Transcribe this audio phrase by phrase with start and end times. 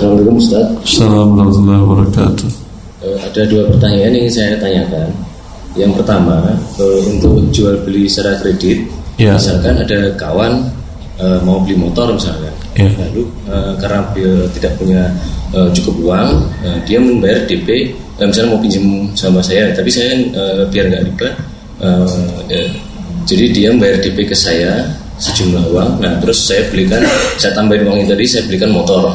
[0.00, 0.64] Assalamualaikum Ustaz.
[0.80, 2.48] Assalamualaikum warahmatullahi wabarakatuh.
[3.04, 5.08] Eh, ada dua pertanyaan yang ingin saya tanyakan.
[5.76, 6.36] Yang pertama,
[6.80, 8.80] eh, untuk jual beli secara kredit,
[9.20, 9.36] Ya.
[9.36, 10.72] misalkan ada kawan
[11.20, 12.48] eh, mau beli motor misalkan,
[12.80, 12.88] Ya.
[12.96, 13.28] lalu
[13.76, 15.02] karena dia tidak punya
[15.76, 16.48] cukup uang,
[16.88, 17.92] dia membayar DP,
[18.24, 20.16] misalnya mau pinjam sama saya, tapi saya
[20.72, 21.28] biar nggak riba,
[23.28, 24.80] jadi dia membayar DP ke saya
[25.20, 27.04] sejumlah uang, nah terus saya belikan,
[27.36, 29.12] saya tambahin uang itu tadi, saya belikan motor.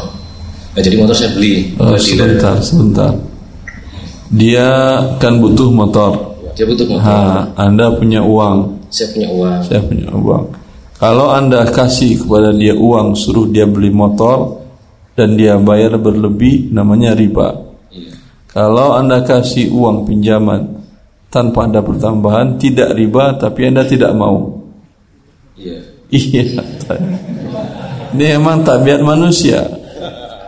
[0.76, 3.16] Nah, jadi motor saya beli Oh, sebentar, sebentar.
[4.36, 6.36] Dia kan butuh motor.
[6.52, 7.04] Dia butuh motor.
[7.08, 9.60] Ha, anda punya uang, Saya punya uang.
[9.64, 10.46] saya punya uang.
[10.96, 14.64] Kalau anda kasih kepada dia uang, suruh dia beli motor
[15.16, 17.56] dan dia bayar berlebih, namanya riba.
[17.92, 18.16] Iya.
[18.52, 20.84] Kalau anda kasih uang pinjaman
[21.32, 24.64] tanpa ada pertambahan, tidak riba, tapi anda tidak mau.
[25.60, 25.80] Iya.
[26.12, 26.44] Iya.
[28.16, 29.75] Ini emang tabiat manusia.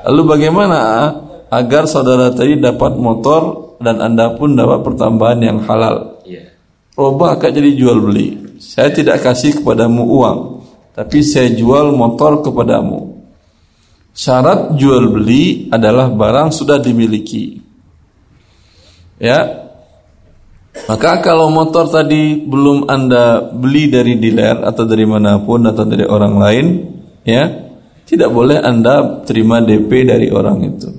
[0.08, 1.12] Lalu bagaimana
[1.52, 6.24] agar saudara tadi dapat motor dan anda pun dapat pertambahan yang halal?
[6.24, 6.56] Iya.
[6.96, 8.56] Robah akad jadi jual beli.
[8.64, 10.40] Saya tidak kasih kepadamu uang,
[10.96, 13.20] tapi saya jual motor kepadamu.
[14.16, 17.60] Syarat jual beli adalah barang sudah dimiliki.
[19.20, 19.68] Ya.
[20.88, 26.06] Maka kalau motor tadi belum Anda beli dari dealer atau dari mana pun atau dari
[26.08, 26.66] orang lain,
[27.26, 27.67] ya,
[28.08, 30.90] tidak boleh Anda terima DP dari orang itu.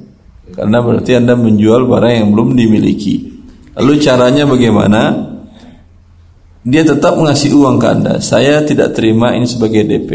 [0.53, 3.17] Karena berarti Anda menjual barang yang belum dimiliki.
[3.81, 5.03] Lalu caranya bagaimana?
[6.69, 8.15] Dia tetap mengasih uang ke Anda.
[8.21, 10.11] Saya tidak terima ini sebagai DP.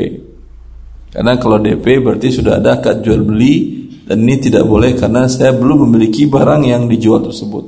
[1.10, 5.56] Karena kalau DP berarti sudah ada akad jual beli dan ini tidak boleh karena saya
[5.56, 7.66] belum memiliki barang yang dijual tersebut.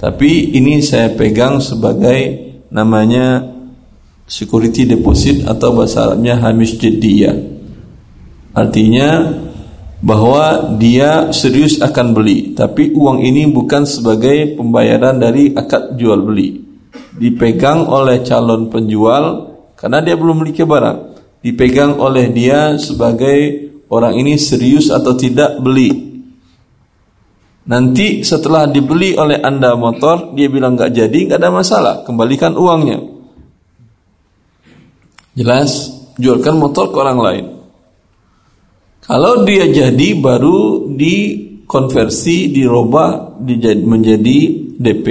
[0.00, 3.44] Tapi ini saya pegang sebagai namanya
[4.24, 7.49] security deposit atau bahasa Arabnya hamish jediyah.
[8.50, 9.30] Artinya
[10.00, 16.56] bahwa dia serius akan beli, tapi uang ini bukan sebagai pembayaran dari akad jual beli.
[17.20, 20.98] Dipegang oleh calon penjual karena dia belum memiliki barang.
[21.44, 26.08] Dipegang oleh dia sebagai orang ini serius atau tidak beli.
[27.70, 32.98] Nanti setelah dibeli oleh anda motor, dia bilang nggak jadi, nggak ada masalah, kembalikan uangnya.
[35.36, 37.59] Jelas, jualkan motor ke orang lain.
[39.10, 43.42] Kalau dia jadi, baru dikonversi, dirubah
[43.82, 44.38] menjadi
[44.78, 45.06] DP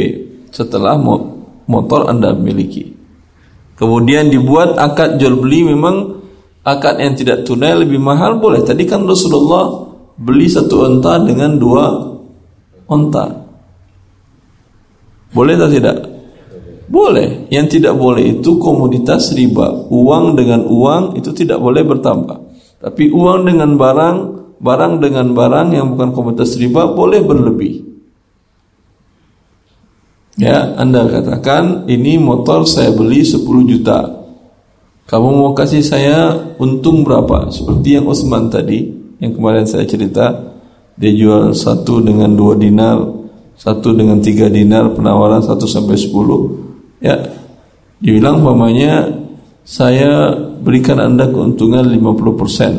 [0.55, 2.95] setelah mo- motor anda miliki.
[3.75, 6.15] Kemudian dibuat akad jual beli memang
[6.63, 8.63] akad yang tidak tunai lebih mahal boleh.
[8.63, 11.91] Tadi kan Rasulullah beli satu onta dengan dua
[12.87, 13.27] onta.
[15.35, 15.97] Boleh atau tidak?
[16.87, 17.51] Boleh.
[17.51, 19.91] Yang tidak boleh itu komoditas riba.
[19.91, 22.48] Uang dengan uang itu tidak boleh bertambah.
[22.79, 24.17] Tapi uang dengan barang,
[24.63, 27.73] barang dengan barang yang bukan komoditas riba boleh berlebih.
[30.39, 34.23] Ya, Anda katakan ini motor saya beli 10 juta.
[35.03, 37.51] Kamu mau kasih saya untung berapa?
[37.51, 38.87] Seperti yang Usman tadi,
[39.19, 40.55] yang kemarin saya cerita,
[40.95, 43.03] dia jual satu dengan dua dinar,
[43.59, 46.71] satu dengan tiga dinar, penawaran satu sampai sepuluh.
[47.03, 47.19] Ya,
[47.99, 49.11] dibilang umpamanya
[49.67, 50.31] saya
[50.61, 52.73] berikan anda keuntungan 50 persen.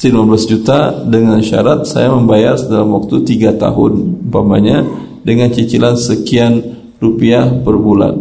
[0.00, 3.92] 15 juta dengan syarat saya membayar dalam waktu 3 tahun
[4.32, 4.80] umpamanya
[5.20, 6.56] dengan cicilan sekian
[6.96, 8.16] rupiah per bulan.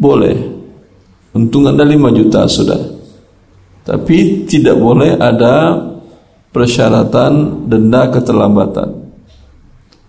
[0.00, 0.36] Boleh.
[1.36, 2.80] Untung anda 5 juta sudah.
[3.84, 5.76] Tapi tidak boleh ada
[6.56, 8.88] persyaratan denda keterlambatan.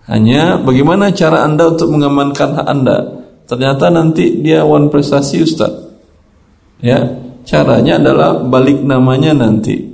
[0.08, 2.98] Hanya bagaimana cara anda untuk mengamankan hak anda?
[3.44, 5.87] Ternyata nanti dia wan prestasi Ustaz
[6.82, 6.98] ya
[7.48, 9.88] caranya adalah balik namanya nanti.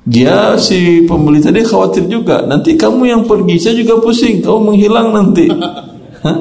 [0.00, 5.08] Dia si pembeli tadi khawatir juga nanti kamu yang pergi saya juga pusing kamu menghilang
[5.14, 5.46] nanti.
[6.24, 6.38] Hah?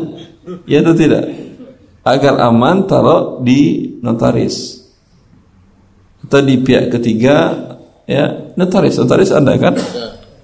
[0.66, 1.26] ya atau tidak?
[2.02, 4.82] Agar aman taruh di notaris.
[6.26, 7.54] Atau di pihak ketiga
[8.10, 8.98] ya notaris.
[8.98, 9.78] Notaris anda kan?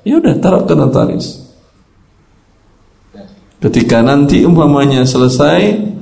[0.06, 1.42] Ya udah taruh ke notaris.
[3.57, 5.94] Ketika nanti umpamanya selesai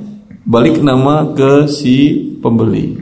[0.44, 3.00] balik nama ke si pembeli.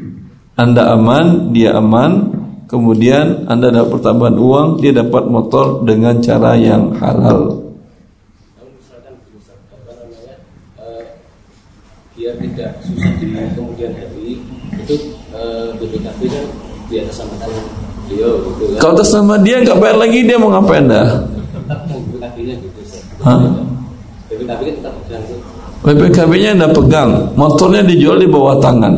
[0.57, 2.39] Anda aman dia aman.
[2.71, 7.67] Kemudian anda dapat pertambahan uang dia dapat motor dengan cara yang halal.
[8.63, 10.33] Misalkan misalkan apa namanya
[10.79, 11.03] eh,
[12.15, 13.27] biar tidak susah di
[13.59, 14.39] kemudian hari
[14.71, 14.95] itu
[15.35, 16.45] eh, BPKB kan
[16.87, 17.65] di atas sama tangan
[18.07, 18.79] beliau gitu kan.
[18.79, 21.07] Kalau atas nama dia nggak bayar lagi dia mau ngapain dah?
[21.91, 22.79] BPKB-nya gitu.
[23.19, 23.51] Hah?
[24.31, 24.95] BPKB kan tetap
[25.81, 27.33] PPKB-nya anda pegang.
[27.33, 28.93] Motornya dijual di bawah tangan.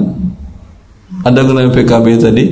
[1.24, 2.45] Ada guna PKB tadi?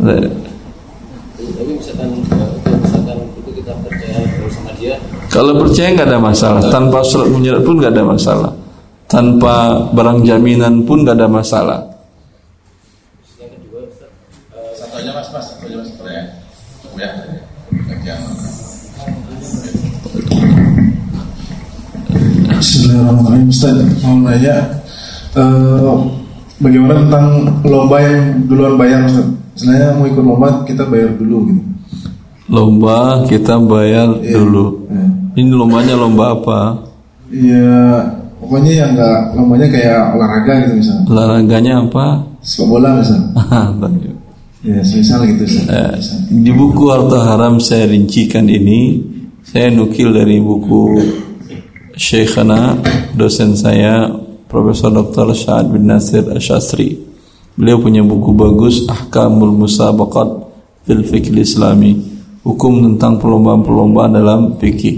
[0.00, 4.18] Tapi misalkan misalkan itu kita percaya
[4.50, 4.96] sama dia.
[5.28, 8.52] Kalau percaya nggak ada masalah, tanpa surat menyurat pun nggak ada masalah,
[9.06, 11.78] tanpa barang jaminan pun nggak ada masalah.
[14.74, 16.24] Satu aja mas, mas, satu aja mas, boleh ya?
[16.98, 17.10] Ya,
[18.02, 18.16] ya.
[22.60, 23.72] Bismillahirrahmanirrahim Ustaz
[24.04, 24.56] mau nanya
[25.32, 25.92] eh,
[26.60, 27.26] Bagaimana tentang
[27.64, 29.24] lomba yang duluan bayar Ustaz
[29.56, 31.62] Misalnya mau ikut lomba kita bayar dulu gitu
[32.52, 34.36] Lomba kita bayar Iya.
[34.36, 34.66] dulu.
[34.92, 35.06] Iya.
[35.40, 36.60] Ini lombanya lomba apa?
[37.32, 37.80] Iya
[38.36, 42.06] Pokoknya yang enggak lombanya kayak olahraga gitu misalnya Olahraganya apa?
[42.40, 43.28] Sepak bola misalnya.
[44.60, 46.18] Ya semisal gitu Eh, Misal.
[46.28, 49.00] di buku Harta Haram saya rincikan ini
[49.40, 51.00] saya nukil dari buku
[52.00, 52.80] Syekhana
[53.12, 54.08] dosen saya
[54.48, 55.36] Profesor Dr.
[55.36, 56.96] Syahad bin Nasir Asyastri
[57.52, 60.48] beliau punya buku bagus Ahkamul Musabaqat
[60.88, 61.92] fil Fikih Islami.
[62.40, 64.96] Hukum tentang perlombaan-perlombaan dalam fikih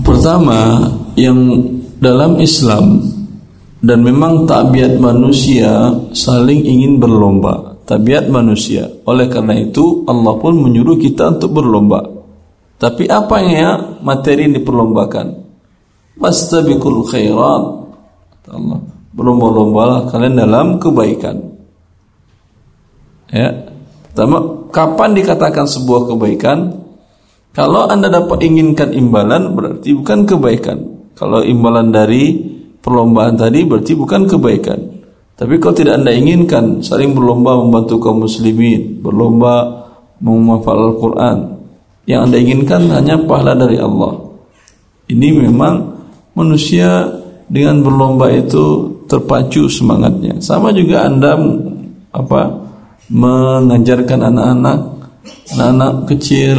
[0.00, 1.60] pertama yang
[2.00, 3.04] dalam Islam
[3.84, 7.76] dan memang tabiat manusia saling ingin berlomba.
[7.84, 8.88] Tabiat manusia.
[9.04, 12.13] Oleh karena itu Allah pun menyuruh kita untuk berlomba
[12.78, 15.26] tapi apa yang materi yang diperlombakan?
[16.18, 17.64] Fastabiqul khairat.
[18.50, 21.38] Allah berlomba-lombalah kalian dalam kebaikan.
[23.30, 23.70] Ya.
[24.10, 26.58] Pertama kapan dikatakan sebuah kebaikan?
[27.54, 30.78] Kalau anda dapat inginkan imbalan berarti bukan kebaikan.
[31.14, 32.34] Kalau imbalan dari
[32.82, 34.80] perlombaan tadi berarti bukan kebaikan.
[35.34, 39.86] Tapi kalau tidak anda inginkan saling berlomba membantu kaum muslimin, berlomba
[40.22, 41.38] menghafal Al-Quran,
[42.04, 44.12] yang anda inginkan hanya pahala dari Allah.
[45.08, 45.74] Ini memang
[46.36, 47.08] manusia
[47.48, 50.40] dengan berlomba itu terpacu semangatnya.
[50.40, 51.36] Sama juga anda
[52.14, 52.42] apa
[53.12, 54.78] mengajarkan anak-anak,
[55.52, 56.56] anak-anak kecil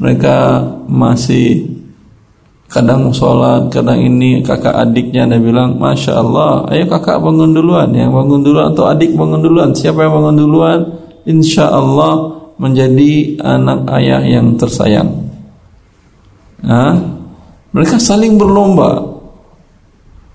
[0.00, 1.66] mereka masih
[2.68, 8.12] kadang sholat, kadang ini kakak adiknya ada bilang, masya Allah, ayo kakak bangun duluan, yang
[8.12, 10.80] bangun duluan atau adik bangun duluan, siapa yang bangun duluan,
[11.24, 15.08] insya Allah menjadi anak ayah yang tersayang.
[16.58, 16.94] Nah,
[17.70, 18.98] mereka saling berlomba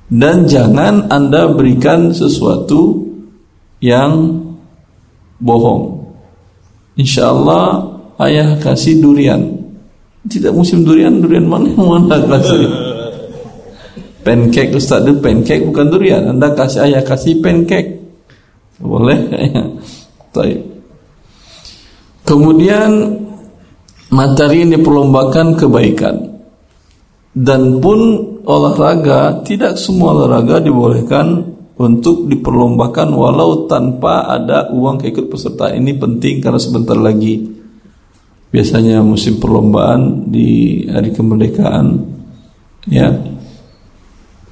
[0.07, 3.03] dan jangan anda berikan sesuatu
[3.83, 4.39] yang
[5.43, 6.07] bohong.
[6.95, 9.59] Insya Allah ayah kasih durian.
[10.23, 12.63] Tidak musim durian, durian mana yang mana kasih?
[14.23, 16.23] Pancake Ustaz itu pancake bukan durian.
[16.31, 17.99] Anda kasih ayah kasih pancake.
[18.79, 19.19] Boleh.
[20.35, 20.72] Baik.
[22.23, 23.19] Kemudian
[24.13, 26.15] materi yang diperlombakan kebaikan.
[27.33, 27.99] Dan pun
[28.45, 35.73] olahraga tidak semua olahraga dibolehkan untuk diperlombakan walau tanpa ada uang keikut peserta.
[35.73, 37.41] Ini penting karena sebentar lagi
[38.53, 41.97] biasanya musim perlombaan di hari kemerdekaan
[42.85, 43.09] ya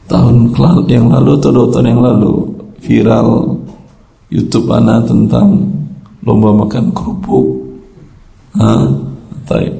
[0.09, 0.49] tahun
[0.89, 2.33] yang lalu atau dua tahun yang lalu
[2.81, 3.29] viral
[4.33, 5.69] YouTube anak tentang
[6.25, 7.60] lomba makan kerupuk?
[9.47, 9.73] Taib.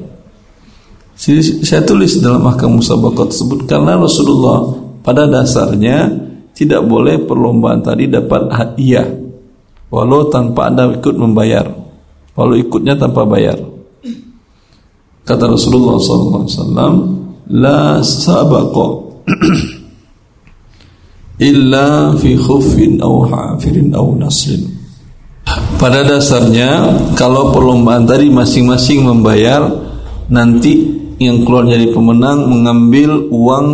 [1.12, 4.74] Jadi, saya tulis dalam mahkamah musabaqah tersebut karena Rasulullah
[5.06, 6.10] pada dasarnya
[6.52, 9.06] tidak boleh perlombaan tadi dapat hadiah
[9.92, 11.68] walau tanpa ada ikut membayar
[12.34, 13.60] walau ikutnya tanpa bayar
[15.22, 16.66] Kata Rasulullah SAW,
[17.54, 18.86] La sabaqa
[21.48, 24.81] illa fi khuffin aw hafirin aw nasrin.
[25.80, 29.66] Pada dasarnya kalau perlombaan tadi masing-masing membayar
[30.30, 33.66] nanti yang keluar jadi pemenang mengambil uang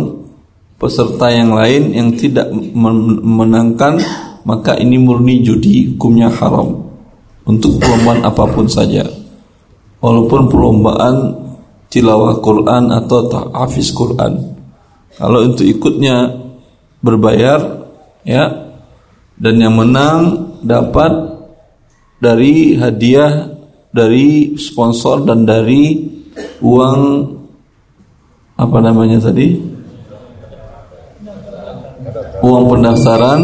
[0.79, 3.99] peserta yang lain yang tidak memenangkan
[4.47, 6.89] maka ini murni judi hukumnya haram
[7.45, 9.03] untuk perlombaan apa pun saja
[9.99, 11.15] walaupun perlombaan
[11.89, 14.55] tilawah Quran atau tahfiz Quran.
[15.17, 16.31] Kalau untuk ikutnya
[17.03, 17.59] berbayar
[18.23, 18.45] ya
[19.35, 21.28] dan yang menang dapat
[22.19, 23.47] dari hadiah
[23.89, 25.97] dari sponsor dan dari
[26.61, 27.01] uang
[28.59, 29.47] apa namanya tadi?
[32.39, 33.41] Uang pendaftaran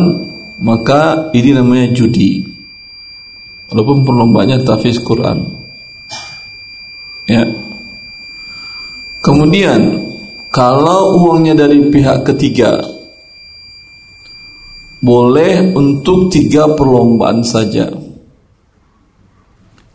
[0.63, 2.43] maka ini namanya judi.
[3.71, 5.41] Walaupun perlombaannya tahfiz Quran.
[7.25, 7.43] Ya.
[9.25, 9.81] Kemudian
[10.53, 12.77] kalau uangnya dari pihak ketiga
[15.01, 18.04] boleh untuk tiga perlombaan saja.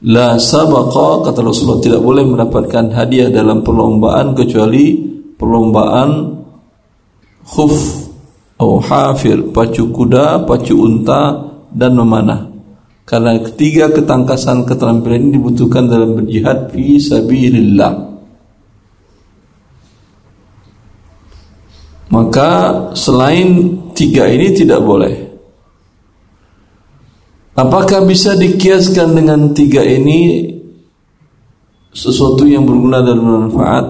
[0.01, 4.97] La sabaqa kata Rasulullah tidak boleh mendapatkan hadiah dalam perlombaan kecuali
[5.37, 6.41] perlombaan
[7.45, 7.77] khuf
[8.57, 12.49] atau hafir, pacu kuda, pacu unta dan memanah.
[13.05, 17.93] Karena ketiga ketangkasan keterampilan ini dibutuhkan dalam berjihad fi sabilillah.
[22.09, 22.51] Maka
[22.97, 25.20] selain tiga ini tidak boleh.
[27.61, 30.49] Apakah bisa dikiaskan dengan tiga ini
[31.93, 33.85] sesuatu yang berguna dan bermanfaat?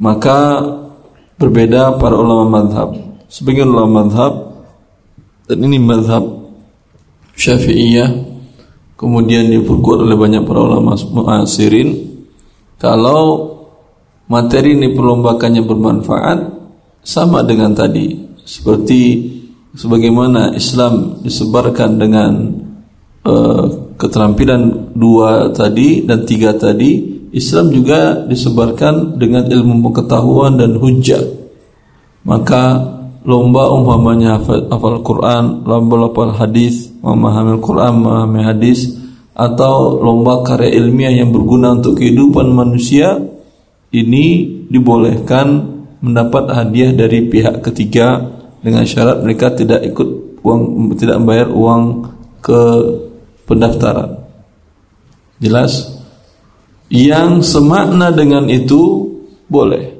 [0.00, 0.64] Maka
[1.36, 2.96] berbeda para ulama madhab.
[3.28, 4.32] Sebagian ulama madhab
[5.44, 6.24] dan ini madhab
[7.36, 8.10] syafi'iyah
[8.96, 12.16] kemudian diperkuat oleh banyak para ulama muasirin
[12.80, 13.52] kalau
[14.26, 16.38] materi ini perlombakannya bermanfaat
[17.04, 19.00] sama dengan tadi seperti
[19.78, 22.32] sebagaimana Islam disebarkan dengan
[23.22, 31.22] uh, keterampilan dua tadi dan tiga tadi Islam juga disebarkan dengan ilmu pengetahuan dan hujah.
[32.24, 38.96] Maka lomba umpamanya hafal, hafal Quran lomba hafal hadis memahami Quran memahami hadis
[39.36, 43.20] atau lomba karya ilmiah yang berguna untuk kehidupan manusia
[43.92, 51.48] ini dibolehkan mendapat hadiah dari pihak ketiga dengan syarat mereka tidak ikut uang tidak membayar
[51.50, 51.82] uang
[52.42, 52.60] ke
[53.46, 54.18] pendaftaran.
[55.38, 55.98] Jelas?
[56.88, 59.12] Yang semakna dengan itu
[59.46, 59.96] boleh.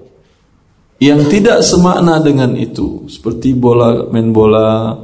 [0.98, 4.98] Yang tidak semakna dengan itu seperti bola main bola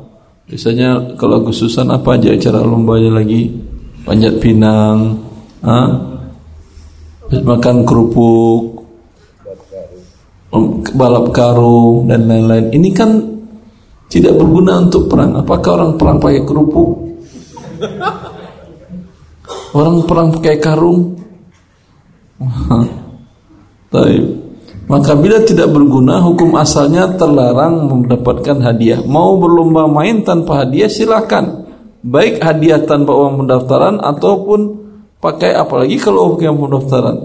[0.45, 3.47] biasanya kalau Agustusan apa aja acara lombanya lagi
[4.03, 5.23] panjat pinang,
[5.63, 5.81] ha?
[7.31, 8.85] makan kerupuk,
[10.95, 12.71] balap karung dan lain-lain.
[12.71, 13.11] Ini kan
[14.09, 15.39] tidak berguna untuk perang.
[15.39, 16.91] Apakah orang perang pakai kerupuk?
[19.75, 21.19] Orang perang pakai karung?
[23.93, 24.45] Tapi
[24.85, 29.01] maka bila tidak berguna, hukum asalnya terlarang mendapatkan hadiah.
[29.01, 31.65] Mau berlomba main tanpa hadiah silakan.
[32.05, 34.61] Baik hadiah tanpa uang pendaftaran ataupun
[35.25, 37.17] pakai apalagi kalau uang pendaftaran.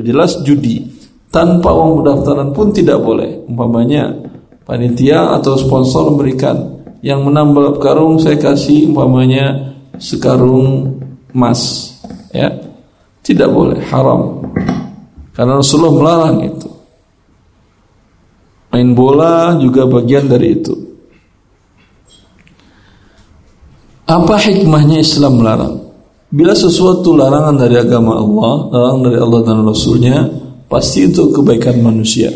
[0.00, 0.88] Jelas judi
[1.28, 3.44] tanpa uang pendaftaran pun tidak boleh.
[3.52, 4.23] Umpamanya
[4.64, 10.98] panitia atau sponsor memberikan yang menang balap karung saya kasih umpamanya sekarung
[11.30, 11.92] emas,
[12.32, 12.48] ya
[13.20, 14.44] tidak boleh haram
[15.34, 16.68] karena Rasulullah melarang itu.
[18.70, 20.74] Main bola juga bagian dari itu.
[24.06, 25.74] Apa hikmahnya Islam melarang?
[26.34, 30.16] Bila sesuatu larangan dari agama Allah, larangan dari Allah dan Rasulnya,
[30.66, 32.30] pasti itu kebaikan manusia.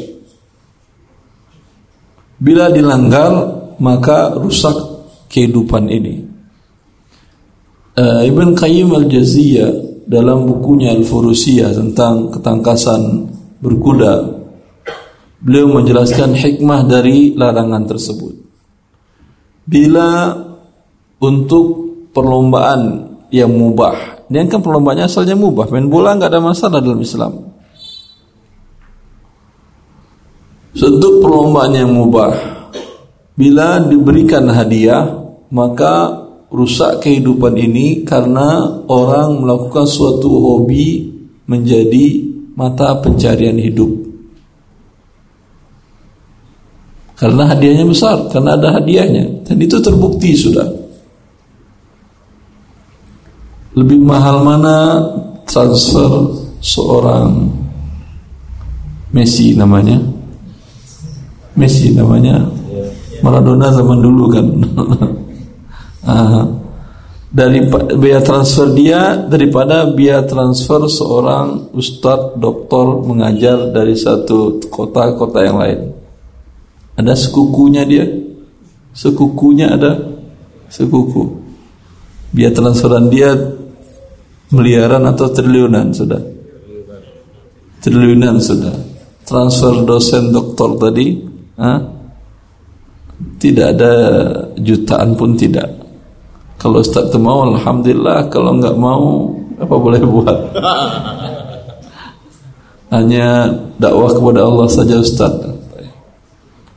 [2.38, 3.32] Bila dilanggar
[3.78, 4.74] maka rusak
[5.30, 6.24] kehidupan ini.
[7.98, 9.70] Uh, Ibn Qayyim al-Jaziyah
[10.06, 13.26] dalam bukunya Al-Furusiyah tentang ketangkasan
[13.58, 14.38] berkuda
[15.38, 18.34] beliau menjelaskan hikmah dari larangan tersebut.
[19.68, 20.34] Bila
[21.18, 21.66] untuk
[22.14, 27.47] perlombaan yang mubah, ini kan perlombaannya asalnya mubah, main bola nggak ada masalah dalam Islam.
[30.78, 32.30] Untuk perlombaan yang mubah
[33.34, 35.10] Bila diberikan hadiah
[35.50, 36.22] Maka
[36.54, 41.10] rusak kehidupan ini Karena orang melakukan suatu hobi
[41.48, 43.88] Menjadi mata pencarian hidup.
[47.14, 49.46] Karena hadiahnya besar Karena ada hadiahnya.
[49.46, 50.66] Dan itu terbukti sudah.
[53.78, 55.00] Lebih mahal mana
[55.46, 57.48] Transfer seorang
[59.08, 60.17] Messi namanya
[61.58, 62.38] Messi namanya.
[63.18, 64.46] Maradona zaman dulu kan.
[67.28, 67.60] Dari
[68.00, 75.60] biaya transfer dia daripada biaya transfer seorang ustadz doktor mengajar dari satu kota kota yang
[75.60, 75.92] lain.
[76.96, 78.08] Ada sekukunya dia?
[78.96, 79.92] Sekukunya ada?
[80.72, 81.36] Sekuku.
[82.32, 83.28] Biaya transferan dia
[84.48, 86.22] miliaran atau triliunan sudah?
[87.84, 88.72] Triliunan sudah.
[89.28, 91.27] Transfer dosen doktor tadi
[91.58, 91.78] Hah?
[93.18, 93.92] Tidak ada
[94.62, 95.66] jutaan pun tidak.
[96.58, 98.30] Kalau Ustaz itu mau, Alhamdulillah.
[98.30, 100.38] Kalau enggak mau, apa boleh buat?
[102.94, 105.34] Hanya dakwah kepada Allah saja Ustaz.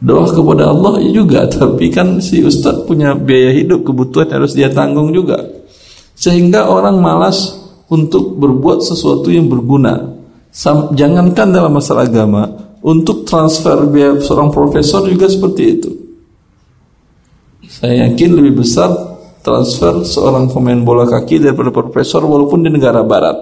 [0.01, 5.13] Dakwah kepada Allah juga, tapi kan si Ustaz punya biaya hidup, kebutuhan harus dia tanggung
[5.13, 5.37] juga.
[6.17, 7.53] Sehingga orang malas
[7.85, 10.09] untuk berbuat sesuatu yang berguna.
[10.93, 12.49] Jangankan dalam masalah agama,
[12.81, 15.91] untuk transfer biaya seorang profesor juga seperti itu.
[17.69, 18.89] Saya yakin lebih besar
[19.41, 23.37] transfer seorang pemain bola kaki daripada profesor walaupun di negara barat.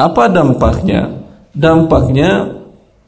[0.00, 1.20] Apa dampaknya?
[1.52, 2.60] Dampaknya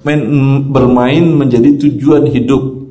[0.04, 0.20] main,
[0.68, 2.84] bermain menjadi tujuan hidup.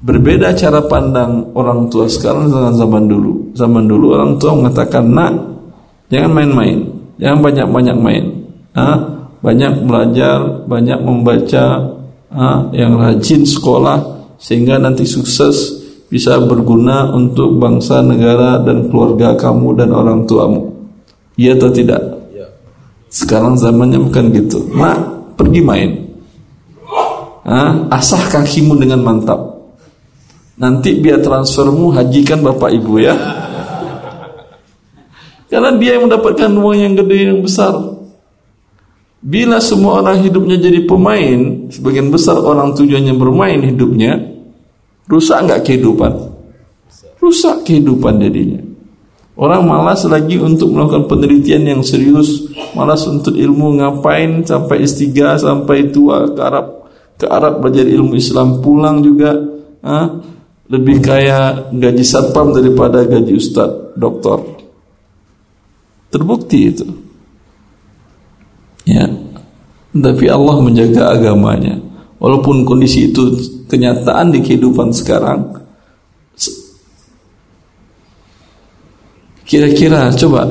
[0.00, 3.52] Berbeda cara pandang orang tua sekarang dengan zaman dulu.
[3.52, 5.32] Zaman dulu orang tua mengatakan, "Nak,
[6.08, 6.78] jangan main-main,
[7.20, 8.24] jangan banyak-banyak main.
[8.72, 11.66] Ah, banyak belajar, banyak membaca,
[12.70, 13.98] yang rajin sekolah
[14.38, 20.70] sehingga nanti sukses bisa berguna untuk bangsa, negara dan keluarga kamu dan orang tuamu."
[21.40, 22.20] Iya atau tidak?
[23.10, 24.70] Sekarang zamannya bukan gitu.
[24.70, 25.90] Nak, pergi main.
[27.42, 29.58] Ah, asah kakimu dengan mantap.
[30.54, 33.16] Nanti biar transfermu hajikan bapak ibu ya.
[35.50, 37.74] Karena dia yang mendapatkan uang yang gede yang besar.
[39.20, 44.16] Bila semua orang hidupnya jadi pemain, sebagian besar orang tujuannya bermain hidupnya,
[45.04, 46.12] rusak nggak kehidupan?
[47.20, 48.64] Rusak kehidupan jadinya.
[49.36, 55.92] Orang malas lagi untuk melakukan penelitian yang serius, malas untuk ilmu ngapain sampai istiga sampai
[55.92, 56.66] tua ke Arab
[57.20, 59.36] ke Arab belajar ilmu Islam pulang juga,
[59.84, 60.24] ah,
[60.72, 64.40] lebih kaya gaji satpam daripada gaji ustad, doktor.
[66.08, 67.09] Terbukti itu.
[68.86, 69.06] Ya.
[69.90, 71.76] Tapi Allah menjaga agamanya.
[72.20, 73.34] Walaupun kondisi itu
[73.66, 75.60] kenyataan di kehidupan sekarang.
[79.48, 80.46] Kira-kira coba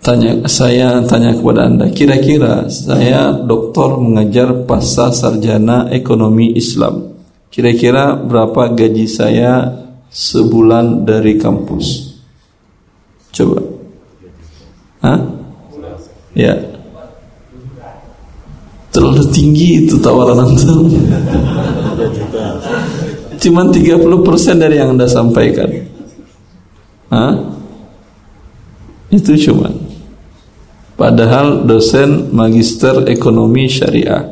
[0.00, 8.70] tanya saya tanya kepada Anda, kira-kira saya doktor mengajar pasca sarjana ekonomi Islam Kira-kira berapa
[8.70, 9.66] gaji saya
[10.06, 12.14] sebulan dari kampus?
[13.34, 13.58] Coba.
[15.02, 15.18] Hah?
[16.38, 16.54] Ya.
[19.30, 20.72] Tinggi itu tawaran Anda.
[23.40, 25.70] Cuma 30% dari yang Anda sampaikan.
[27.08, 27.34] Hah?
[29.10, 29.70] Itu cuma.
[30.98, 34.28] Padahal dosen magister ekonomi syariah.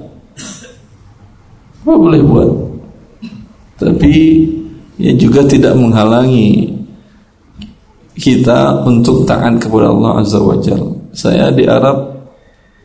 [1.80, 2.68] Apa boleh buat?
[3.78, 4.42] tapi
[4.98, 6.74] ya juga tidak menghalangi
[8.18, 10.90] kita untuk taat kepada Allah Azza wa Jalla.
[11.14, 12.17] Saya di Arab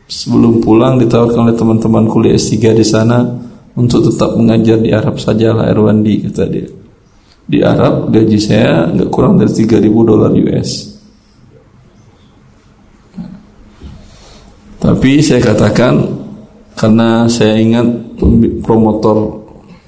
[0.04, 3.24] sebelum pulang ditawarkan oleh teman-teman kuliah S3 di sana
[3.74, 6.68] untuk tetap mengajar di Arab sajalah Erwandi kata dia.
[7.44, 10.70] Di Arab gaji saya nggak kurang dari 3000 dolar US.
[14.80, 15.94] Tapi saya katakan
[16.76, 17.88] karena saya ingat
[18.60, 19.44] promotor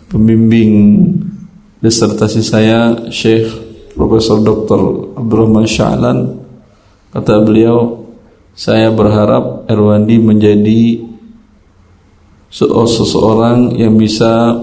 [0.08, 1.04] pembimbing
[1.84, 3.48] disertasi saya Syekh
[3.92, 5.12] Profesor Dr.
[5.16, 6.18] Abdurrahman Sya'lan
[7.12, 8.05] kata beliau
[8.56, 11.04] saya berharap Erwandi menjadi
[12.48, 14.56] seseorang yang bisa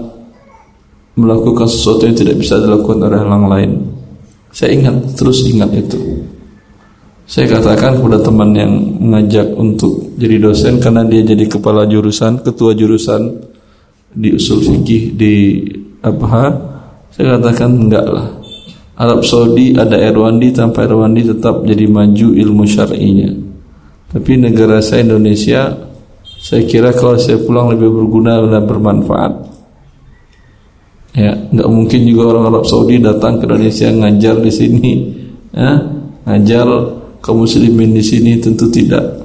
[1.14, 3.70] melakukan sesuatu yang tidak bisa dilakukan oleh orang lain.
[4.50, 6.26] Saya ingat terus ingat itu.
[7.24, 12.74] Saya katakan kepada teman yang mengajak untuk jadi dosen karena dia jadi kepala jurusan, ketua
[12.74, 13.54] jurusan
[14.14, 15.34] di usul fikih di
[16.04, 16.54] Abha
[17.10, 18.30] saya katakan enggak lah
[18.94, 23.43] Arab Saudi ada Erwandi tanpa Erwandi tetap jadi maju ilmu syar'inya
[24.14, 25.74] tapi negara saya Indonesia
[26.38, 29.32] saya kira kalau saya pulang lebih berguna dan bermanfaat
[31.18, 34.92] ya nggak mungkin juga orang Arab Saudi datang ke Indonesia ngajar di sini
[35.50, 35.72] ya
[36.30, 36.66] ngajar
[37.18, 39.24] kaum muslimin di sini tentu tidak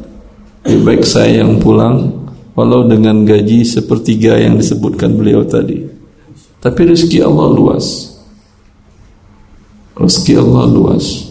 [0.65, 2.19] lebih baik saya yang pulang
[2.59, 5.79] walau dengan gaji sepertiga yang disebutkan beliau tadi.
[6.59, 7.85] Tapi rezeki Allah luas.
[9.95, 11.28] Rezeki Allah luas.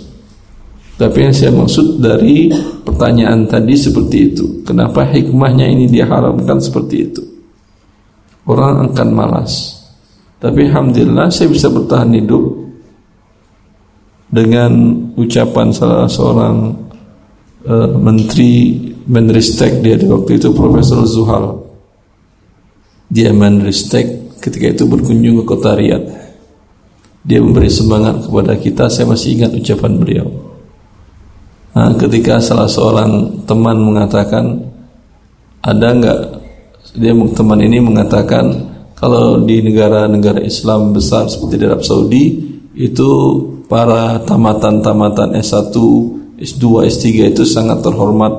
[0.99, 2.51] Tapi yang saya maksud dari
[2.83, 4.45] pertanyaan tadi seperti itu.
[4.67, 7.23] Kenapa hikmahnya ini diharamkan seperti itu?
[8.51, 9.79] Orang akan malas.
[10.43, 12.43] Tapi Alhamdulillah saya bisa bertahan hidup
[14.27, 14.71] dengan
[15.15, 16.75] ucapan salah seorang
[17.65, 18.77] uh, menteri
[19.09, 21.65] Menristek dia di waktu itu Profesor Zuhal
[23.09, 26.13] dia Menristek ketika itu berkunjung ke kota Riyadh
[27.25, 30.48] dia memberi semangat kepada kita saya masih ingat ucapan beliau
[31.79, 34.59] nah, ketika salah seorang teman mengatakan
[35.63, 36.19] ada enggak
[36.99, 38.51] dia teman ini mengatakan
[38.99, 42.25] kalau di negara-negara Islam besar seperti di Arab Saudi
[42.75, 43.11] itu
[43.71, 45.75] para tamatan-tamatan S1,
[46.39, 48.33] S2, S3 itu sangat terhormat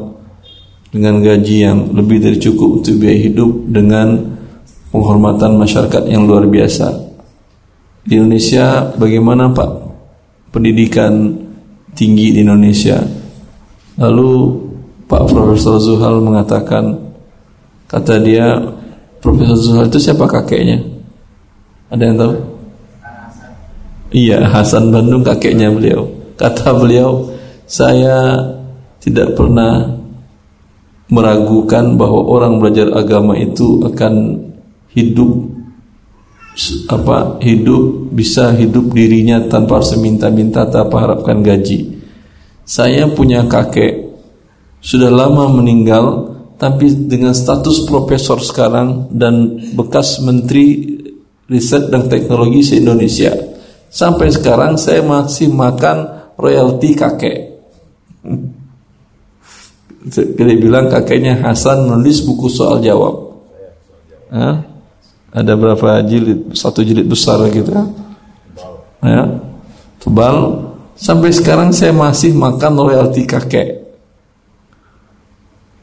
[0.90, 4.36] dengan gaji yang lebih dari cukup untuk biaya hidup dengan
[4.90, 7.08] penghormatan masyarakat yang luar biasa.
[8.04, 9.72] Di Indonesia bagaimana Pak
[10.50, 11.40] pendidikan
[11.94, 13.19] tinggi di Indonesia?
[14.00, 14.32] Lalu
[15.12, 16.96] Pak Profesor Zuhal mengatakan
[17.92, 18.56] kata dia
[19.20, 20.80] Profesor Zuhal itu siapa kakeknya?
[21.92, 22.34] Ada yang tahu?
[24.10, 26.08] Iya, Hasan Bandung kakeknya beliau.
[26.40, 27.28] Kata beliau,
[27.68, 28.40] saya
[29.04, 30.00] tidak pernah
[31.10, 34.46] meragukan bahwa orang belajar agama itu akan
[34.94, 35.60] hidup
[36.92, 41.99] apa hidup bisa hidup dirinya tanpa harus minta-minta tanpa harapkan gaji.
[42.70, 44.14] Saya punya kakek
[44.78, 51.00] sudah lama meninggal tapi dengan status profesor sekarang dan bekas menteri
[51.50, 53.34] riset dan teknologi se Indonesia.
[53.90, 57.38] Sampai sekarang saya masih makan royalti kakek.
[60.14, 63.34] Dia bilang kakeknya Hasan menulis buku soal jawab.
[64.30, 64.62] Hah?
[65.34, 66.54] Ada berapa jilid?
[66.54, 67.88] Satu jilid besar gitu kan?
[69.02, 69.26] Ya,
[69.98, 70.69] tebal.
[71.00, 73.88] Sampai sekarang saya masih makan royalti kakek.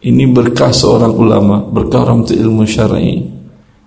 [0.05, 3.25] Ini berkah seorang ulama, berkah orang ilmu syar'i.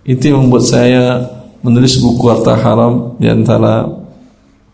[0.02, 1.22] Itu yang membuat saya
[1.62, 3.86] menulis buku harta haram di antara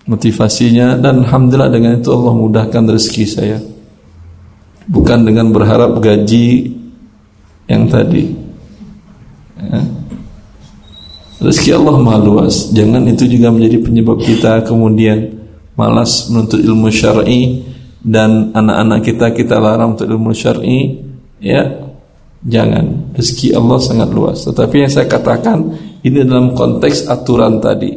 [0.08, 3.60] motivasinya dan alhamdulillah dengan itu Allah mudahkan rezeki saya.
[4.88, 6.72] Bukan dengan berharap gaji
[7.68, 8.32] yang tadi.
[9.60, 9.84] Ya.
[11.44, 12.72] Rezeki Allah maha luas.
[12.72, 15.35] Jangan itu juga menjadi penyebab kita kemudian
[15.76, 17.64] malas menuntut ilmu syar'i
[18.02, 21.04] dan anak-anak kita kita larang untuk ilmu syar'i.
[21.44, 21.92] Ya,
[22.42, 23.12] jangan.
[23.14, 24.44] Rezeki Allah sangat luas.
[24.48, 27.92] Tetapi yang saya katakan ini dalam konteks aturan tadi.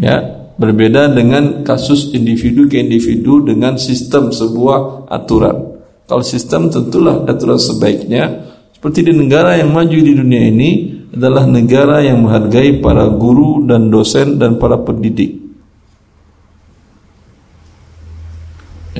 [0.00, 5.74] Ya, berbeda dengan kasus individu ke individu dengan sistem sebuah aturan.
[6.08, 10.70] Kalau sistem tentulah aturan sebaiknya seperti di negara yang maju di dunia ini
[11.12, 15.41] adalah negara yang menghargai para guru dan dosen dan para pendidik.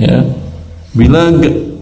[0.02, 0.26] Ya.
[0.92, 1.30] Bila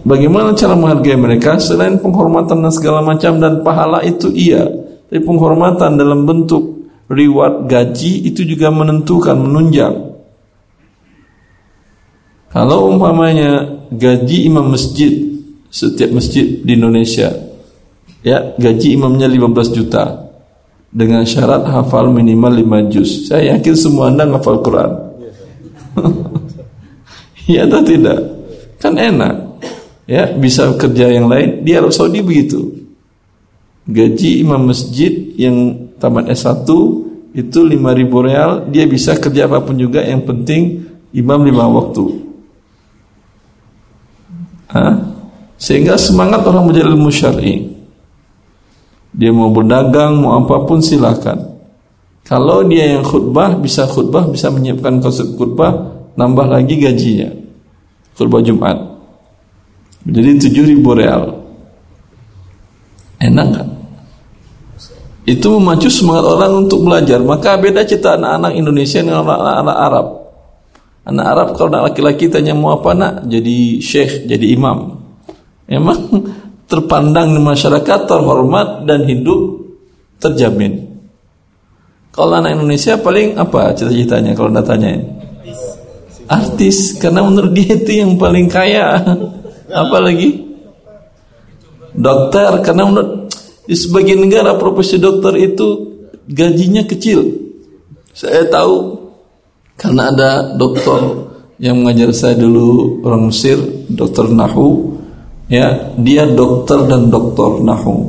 [0.05, 4.61] bagaimana cara menghargai mereka selain penghormatan dan segala macam dan pahala itu iya,
[5.09, 10.13] tapi penghormatan dalam bentuk reward gaji itu juga menentukan menunjang.
[12.51, 15.11] Kalau umpamanya gaji imam masjid
[15.71, 17.31] setiap masjid di Indonesia
[18.27, 20.29] ya gaji imamnya 15 juta
[20.91, 23.31] dengan syarat hafal minimal 5 juz.
[23.31, 24.91] Saya yakin semua Anda hafal Quran.
[27.49, 28.19] ya atau tidak?
[28.81, 29.35] Kan enak.
[30.09, 32.67] Ya, bisa kerja yang lain di Arab Saudi begitu.
[33.87, 36.67] Gaji imam masjid yang tamat S1
[37.31, 40.83] itu 5000 real, dia bisa kerja apa pun juga yang penting
[41.15, 42.05] imam lima waktu.
[44.71, 44.93] Hah?
[45.55, 47.71] Sehingga semangat orang menjadi ilmu syar'i.
[49.11, 51.51] Dia mau berdagang, mau apa pun silakan.
[52.23, 57.29] Kalau dia yang khutbah bisa khutbah, bisa menyiapkan konsep khutbah, nambah lagi gajinya.
[58.17, 58.77] Khutbah Jumat.
[60.05, 61.23] Jadi 7000 real.
[63.21, 63.67] Enak kan?
[65.21, 67.21] Itu memacu semangat orang untuk belajar.
[67.21, 70.07] Maka beda cerita anak-anak Indonesia dengan anak-anak Arab.
[71.05, 73.13] Anak Arab kalau anak laki-laki tanya mau apa nak?
[73.29, 74.97] Jadi syekh, jadi imam.
[75.69, 75.97] Emang
[76.71, 79.61] terpandang di masyarakat, terhormat dan hidup
[80.17, 80.89] terjamin.
[82.11, 85.20] Kalau anak Indonesia paling apa cita-citanya kalau anda tanyain?
[86.31, 89.03] Artis, karena menurut dia itu yang paling kaya.
[89.67, 90.47] Apalagi
[91.91, 93.11] dokter, karena menurut
[93.67, 95.91] di sebagian negara profesi dokter itu
[96.31, 97.27] gajinya kecil.
[98.15, 98.95] Saya tahu
[99.75, 101.27] karena ada dokter
[101.59, 103.59] yang mengajar saya dulu orang Mesir,
[103.91, 104.91] dokter Nahu,
[105.51, 108.07] ya dia dokter dan dokter nahu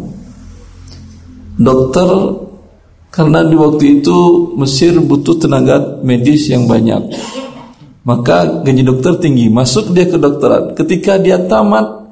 [1.59, 2.09] dokter
[3.11, 4.19] karena di waktu itu
[4.55, 7.11] Mesir butuh tenaga medis yang banyak
[8.03, 9.47] maka gaji dokter tinggi.
[9.47, 12.11] Masuk dia ke dokteran ketika dia tamat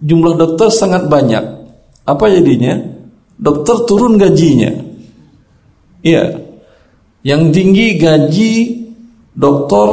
[0.00, 1.44] jumlah dokter sangat banyak.
[2.08, 2.80] Apa jadinya?
[3.36, 4.72] Dokter turun gajinya.
[6.00, 6.40] Iya.
[7.20, 8.52] Yang tinggi gaji
[9.36, 9.88] dokter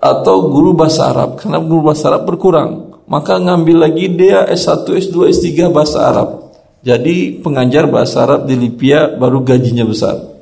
[0.00, 1.40] atau guru bahasa Arab.
[1.40, 3.00] Karena guru bahasa Arab berkurang.
[3.06, 6.28] Maka ngambil lagi dia S1, S2, S3 bahasa Arab.
[6.84, 10.35] Jadi pengajar bahasa Arab di Libya baru gajinya besar.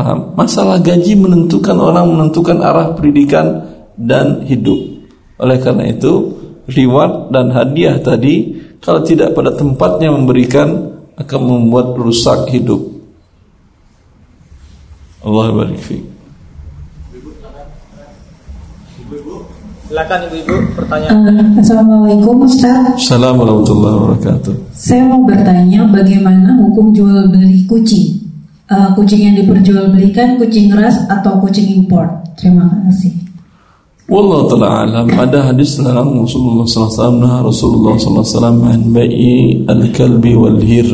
[0.00, 0.32] Paham?
[0.32, 3.68] Masalah gaji menentukan orang menentukan arah pendidikan
[4.00, 4.80] dan hidup.
[5.36, 6.40] Oleh karena itu,
[6.72, 12.80] reward dan hadiah tadi kalau tidak pada tempatnya memberikan akan membuat rusak hidup.
[15.20, 15.84] Allah barik
[19.90, 21.18] Silakan ibu-ibu pertanyaan.
[21.28, 22.94] Uh, Assalamualaikum Ustaz.
[22.94, 24.54] Assalamualaikum warahmatullahi wabarakatuh.
[24.72, 28.19] Saya mau bertanya bagaimana hukum jual beli kucing?
[28.70, 32.06] Uh, kucing yang diperjualbelikan kucing ras atau kucing impor?
[32.38, 33.10] Terima kasih.
[34.06, 40.62] Wallahu taala alam ada hadis dalam Rasulullah alaihi wasallam Rasulullah wasallam an bai'i al-kalbi wal
[40.62, 40.86] hir.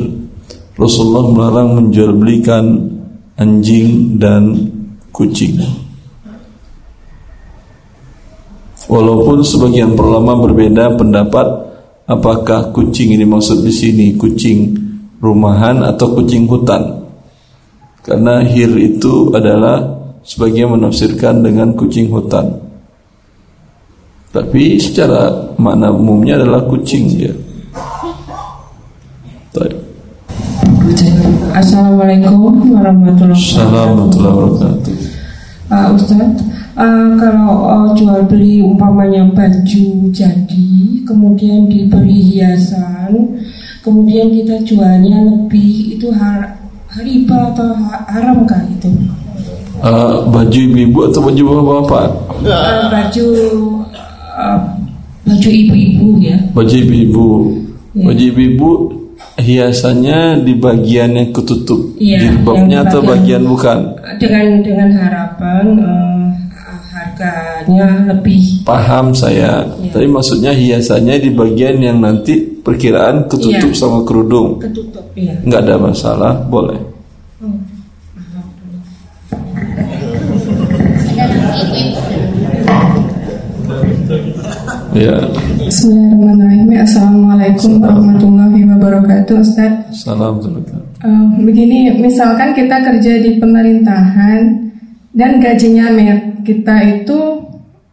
[0.76, 2.64] Rasulullah melarang menjual belikan
[3.36, 4.72] anjing dan
[5.12, 5.60] kucing.
[8.88, 11.44] Walaupun sebagian ulama berbeda pendapat
[12.08, 14.76] apakah kucing ini maksud di sini kucing
[15.20, 17.05] rumahan atau kucing hutan.
[18.06, 19.82] Karena hir itu adalah
[20.22, 22.54] sebagian menafsirkan dengan kucing hutan.
[24.30, 27.34] Tapi secara makna umumnya adalah kucing dia.
[29.50, 29.74] Baik.
[31.50, 34.94] Assalamualaikum warahmatullahi Assalamualaikum warahmatullahi wabarakatuh.
[35.66, 36.46] Uh, Ustadz,
[36.78, 43.42] uh, kalau uh, jual beli umpamanya baju jadi, kemudian diberi hiasan,
[43.82, 46.54] kemudian kita jualnya lebih, itu har
[47.00, 48.88] riba atau ha- haram kah itu?
[49.76, 52.06] Uh, baju ibu-ibu atau baju bapak-bapak?
[52.40, 53.26] Uh, baju
[54.32, 54.58] uh,
[55.22, 56.36] baju ibu-ibu ya.
[56.52, 57.26] Baju ibu-ibu.
[57.92, 58.04] Ya.
[58.08, 58.70] Baju ibu-ibu
[59.36, 63.78] hiasannya di bagian yang ketutup Iya, jilbabnya atau bagian bagian- bukan?
[64.16, 66.15] Dengan dengan harapan uh,
[67.16, 68.62] harganya lebih.
[68.62, 69.64] Paham saya.
[69.80, 69.92] Iya.
[69.92, 73.78] Tapi maksudnya hiasannya di bagian yang nanti perkiraan ketutup Iya.
[73.78, 74.60] sama kerudung.
[74.60, 75.32] ketutup ya.
[75.44, 76.78] Nggak ada masalah, boleh.
[84.96, 85.12] Ya,
[85.60, 86.72] Bismillahirrahmanirrahim.
[86.80, 89.72] Assalamualaikum warahmatullahi wabarakatuh, Ustaz.
[89.92, 90.40] salam.
[90.40, 94.65] Eh, begini, misalkan kita kerja di pemerintahan
[95.16, 97.18] dan gajinya mer- kita itu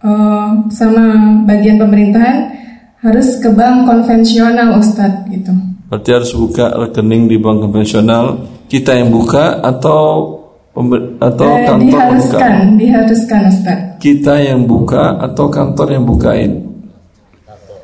[0.03, 1.05] eh, sama
[1.47, 2.51] bagian pemerintahan
[2.99, 5.51] harus ke bank konvensional, Ustaz, gitu.
[5.87, 8.43] Berarti harus buka rekening di bank konvensional.
[8.67, 10.35] Kita yang buka atau
[10.71, 11.91] pember- atau Eh, kantor buka?
[12.11, 13.79] diharuskan, diharuskan, Ustaz.
[13.99, 16.51] Kita yang buka atau kantor yang bukain?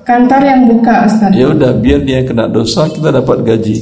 [0.03, 1.31] Kantor yang buka, Ustaz.
[1.31, 3.77] Ya udah, biar dia kena dosa, kita dapat gaji.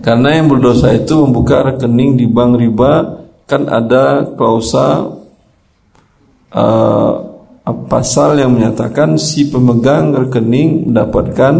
[0.00, 3.19] Karena yang berdosa itu membuka rekening di bank riba
[3.50, 5.10] kan ada klausa
[6.54, 7.12] uh,
[7.90, 11.54] pasal yang menyatakan si pemegang rekening mendapatkan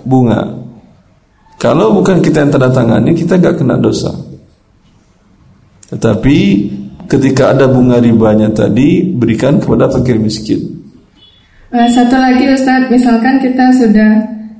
[0.00, 0.56] bunga.
[1.60, 4.16] Kalau bukan kita yang tanda tangani, kita gak kena dosa.
[5.92, 6.38] Tetapi
[7.04, 10.56] ketika ada bunga ribanya tadi, berikan kepada fakir miskin.
[11.70, 14.10] Eh, satu lagi Ustadz, misalkan kita sudah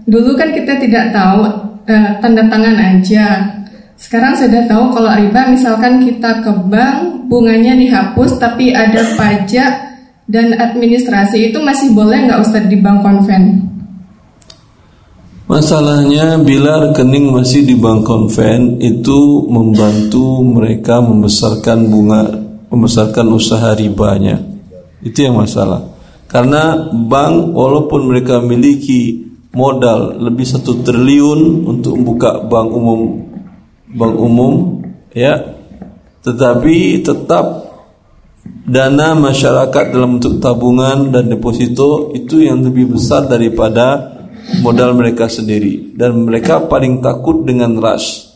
[0.04, 1.40] dulu kan kita tidak tahu
[1.88, 3.26] eh, tanda tangan aja.
[4.00, 9.72] Sekarang sudah tahu kalau riba misalkan kita ke bank bunganya dihapus tapi ada pajak
[10.24, 13.44] dan administrasi itu masih boleh nggak Ustadz di bank konven?
[15.50, 22.22] Masalahnya bila rekening masih di bank konven itu membantu mereka membesarkan bunga,
[22.72, 24.40] membesarkan usaha ribanya.
[25.04, 25.92] Itu yang masalah.
[26.24, 33.29] Karena bank walaupun mereka memiliki modal lebih satu triliun untuk membuka bank umum,
[33.94, 34.82] bank umum,
[35.14, 35.58] ya,
[36.22, 37.70] tetapi tetap
[38.64, 44.16] dana masyarakat dalam bentuk tabungan dan deposito itu yang lebih besar daripada
[44.62, 45.94] modal mereka sendiri.
[45.96, 48.30] Dan mereka paling takut dengan rush.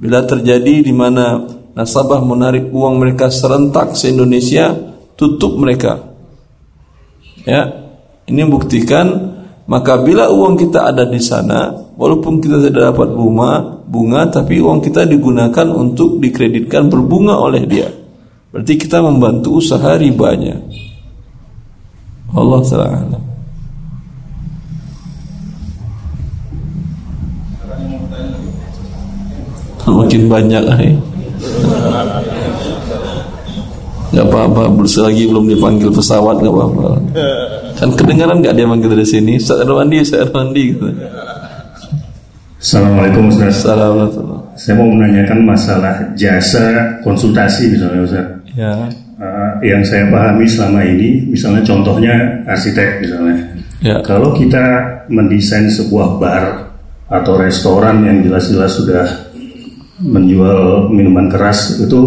[0.00, 1.44] Bila terjadi di mana
[1.76, 4.72] nasabah menarik uang mereka serentak se Indonesia
[5.16, 6.00] tutup mereka.
[7.44, 7.88] Ya
[8.28, 9.39] ini buktikan
[9.70, 14.82] maka bila uang kita ada di sana walaupun kita tidak dapat bunga bunga tapi uang
[14.82, 17.86] kita digunakan untuk dikreditkan berbunga oleh dia.
[18.50, 20.58] Berarti kita membantu usaha ribanya.
[22.34, 23.30] Allah taala
[29.90, 30.94] makin banyak eh.
[34.10, 36.86] Gak apa-apa, selagi belum dipanggil pesawat gak apa-apa.
[37.78, 39.38] Kan kedengaran gak dia manggil dari sini?
[39.38, 40.86] Ustaz Erwandi, Ustaz Erwandi gitu.
[42.60, 43.64] Assalamualaikum Ustaz.
[43.64, 44.52] Assalamualaikum.
[44.58, 48.26] Saya mau menanyakan masalah jasa konsultasi misalnya Ustaz.
[48.52, 48.74] Ya.
[49.20, 52.12] Uh, yang saya pahami selama ini, misalnya contohnya
[52.44, 53.36] arsitek misalnya.
[53.80, 53.96] Ya.
[54.04, 54.60] Kalau kita
[55.08, 56.44] mendesain sebuah bar
[57.08, 59.06] atau restoran yang jelas-jelas sudah
[60.00, 62.00] menjual minuman keras itu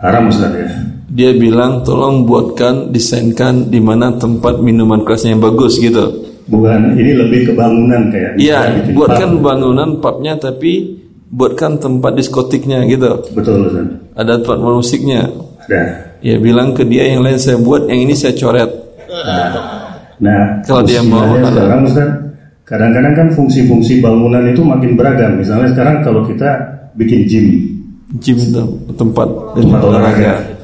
[0.00, 0.69] haram Ustaz ya.
[1.10, 6.30] Dia bilang tolong buatkan desainkan di mana tempat minuman kerasnya yang bagus gitu.
[6.50, 8.38] Bukan, ini lebih ke bangunan kayak.
[8.38, 9.42] Iya, buatkan pub.
[9.42, 10.98] bangunan pubnya tapi
[11.30, 13.26] buatkan tempat diskotiknya gitu.
[13.34, 13.86] Betul Ustaz.
[14.18, 15.30] Ada tempat musiknya.
[15.66, 15.82] Ada.
[16.20, 18.70] Ya bilang ke dia yang lain saya buat, yang ini saya coret.
[20.20, 22.10] Nah, Kalau dia mau, sekarang Ustaz,
[22.66, 25.38] kadang-kadang kan fungsi-fungsi bangunan itu makin beragam.
[25.38, 26.50] Misalnya sekarang kalau kita
[26.94, 27.46] bikin gym,
[28.18, 28.62] Gym itu
[28.98, 30.59] tempat tempat olahraga.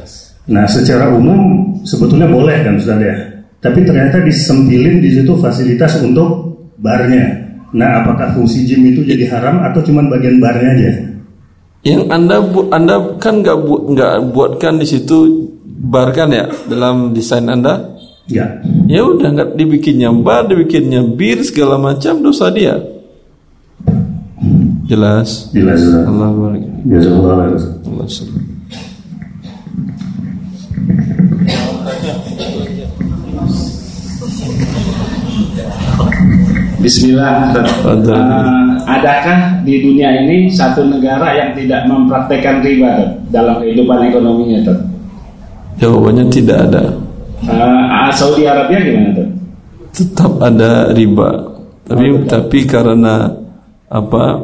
[0.47, 3.15] Nah, secara umum sebetulnya boleh kan Ustaz ya.
[3.59, 7.47] Tapi ternyata disempilin di situ fasilitas untuk barnya.
[7.75, 10.91] Nah, apakah fungsi gym itu jadi haram atau cuma bagian barnya aja?
[11.83, 17.11] Yang anda bu, anda kan nggak buat nggak buatkan di situ bar kan ya dalam
[17.11, 17.99] desain anda?
[18.31, 18.63] Ya.
[18.87, 22.79] Ya udah nggak dibikinnya bar, dibikinnya bir segala macam dosa dia.
[24.87, 25.51] Jelas.
[25.51, 25.83] Jelas.
[26.07, 27.59] Allah khair.
[27.91, 28.07] Allah
[36.87, 37.51] Bismillah.
[37.51, 44.71] Eh, adakah di dunia ini satu negara yang tidak mempraktekkan riba Dok, dalam kehidupan ekonominya
[44.71, 44.81] Dok?
[45.83, 46.95] Jawabannya tidak ada.
[47.43, 49.29] Eh, Saudi Arabia gimana Dok?
[49.99, 51.31] Tetap ada riba.
[51.91, 53.35] Tapi tapi karena
[53.91, 54.39] apa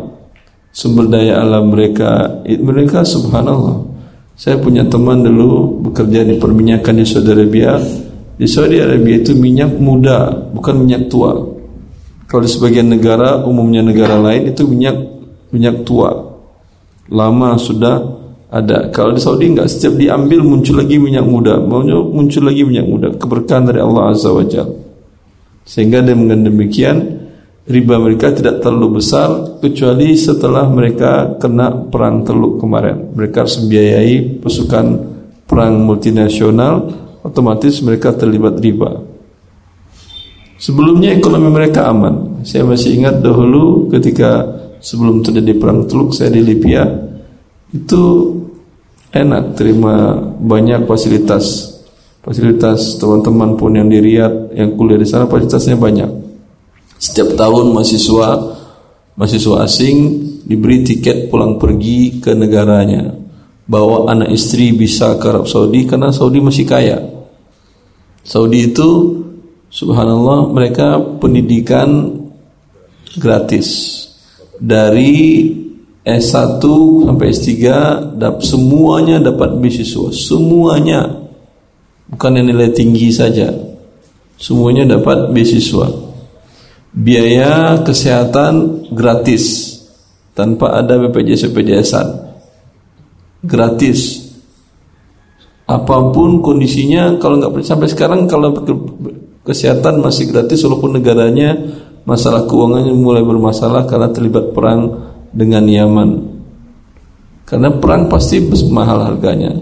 [0.75, 3.87] sumber daya alam mereka mereka subhanallah.
[4.35, 7.79] Saya punya teman dulu bekerja di perminyakan di Saudi Arabia.
[8.35, 11.52] Di Saudi Arabia itu minyak muda, bukan minyak tua.
[12.33, 14.97] Kalau di sebagian negara, umumnya negara lain itu minyak
[15.53, 16.33] minyak tua.
[17.13, 18.01] Lama sudah
[18.49, 18.89] ada.
[18.89, 23.13] Kalau di Saudi enggak, setiap diambil muncul lagi minyak muda, muncul, lagi minyak muda.
[23.21, 24.73] Keberkahan dari Allah Azza wa Jalla.
[25.69, 27.21] Sehingga dengan demikian
[27.69, 33.13] riba mereka tidak terlalu besar kecuali setelah mereka kena perang Teluk kemarin.
[33.13, 34.87] Mereka harus membiayai pasukan
[35.45, 36.89] perang multinasional,
[37.29, 39.12] otomatis mereka terlibat riba.
[40.63, 42.47] Sebelumnya ekonomi mereka aman.
[42.47, 44.47] Saya masih ingat dahulu ketika
[44.79, 46.87] sebelum terjadi perang Teluk saya di Libya
[47.75, 48.03] itu
[49.11, 51.75] enak terima banyak fasilitas
[52.23, 56.11] fasilitas teman-teman pun yang di Riyadh yang kuliah di sana fasilitasnya banyak.
[56.95, 58.29] Setiap tahun mahasiswa
[59.19, 59.97] mahasiswa asing
[60.47, 63.11] diberi tiket pulang pergi ke negaranya.
[63.67, 67.03] Bawa anak istri bisa ke Arab Saudi karena Saudi masih kaya.
[68.23, 69.22] Saudi itu
[69.73, 72.21] subhanallah mereka pendidikan
[73.17, 73.99] gratis.
[74.63, 75.51] Dari
[76.07, 76.63] S1
[77.09, 77.51] sampai S3
[78.15, 81.09] dap, semuanya dapat beasiswa, semuanya.
[82.07, 83.49] Bukan yang nilai tinggi saja.
[84.37, 85.89] Semuanya dapat beasiswa.
[86.93, 89.73] Biaya kesehatan gratis
[90.37, 92.07] tanpa ada BPJS BPJSan.
[93.43, 94.29] Gratis.
[95.65, 98.53] Apa pun kondisinya kalau nggak sampai sekarang kalau
[99.43, 101.59] kesehatan masih gratis walaupun negaranya
[102.03, 106.11] masalah keuangannya mulai bermasalah karena terlibat perang dengan Yaman.
[107.47, 109.53] Karena perang pasti mahal harganya.